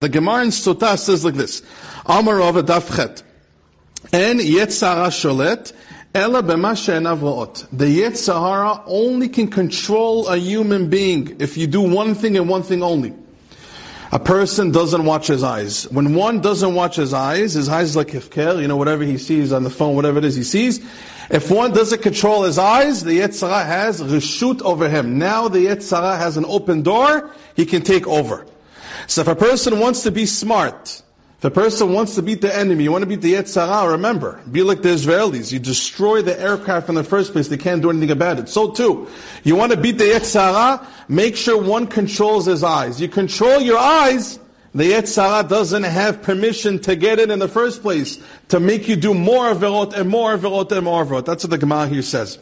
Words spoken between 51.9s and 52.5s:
says.